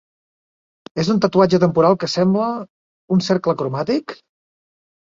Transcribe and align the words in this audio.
És 1.03 1.11
un 1.15 1.19
tatuatge 1.25 1.59
temporal 1.65 1.99
que 2.05 2.11
sembla...un 2.15 3.25
cercle 3.31 3.57
cromàtic? 3.63 4.19